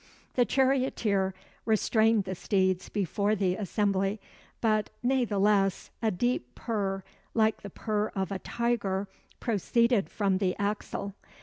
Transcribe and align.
The 0.33 0.45
charioteer 0.45 1.35
restrained 1.63 2.23
the 2.23 2.33
steeds 2.33 2.89
before 2.89 3.35
the 3.35 3.53
assembly, 3.53 4.19
but 4.59 4.89
nay 5.03 5.25
the 5.25 5.37
less 5.37 5.91
a 6.01 6.09
deep 6.09 6.55
purr 6.55 7.03
like 7.35 7.61
the 7.61 7.69
purr 7.69 8.07
of 8.15 8.31
a 8.31 8.39
tiger 8.39 9.07
proceeded 9.39 10.09
from 10.09 10.39
the 10.39 10.55
axle. 10.57 11.13